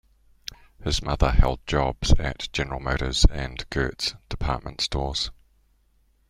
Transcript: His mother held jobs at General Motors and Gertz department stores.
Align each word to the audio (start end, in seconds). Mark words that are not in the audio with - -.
His 0.83 1.03
mother 1.03 1.29
held 1.29 1.63
jobs 1.67 2.11
at 2.17 2.51
General 2.51 2.79
Motors 2.79 3.23
and 3.31 3.63
Gertz 3.69 4.15
department 4.29 4.81
stores. 4.81 5.29